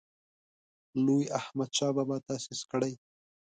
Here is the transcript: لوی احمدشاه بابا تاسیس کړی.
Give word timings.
لوی 1.05 1.23
احمدشاه 1.39 1.91
بابا 1.95 2.17
تاسیس 2.27 2.61
کړی. 2.71 2.93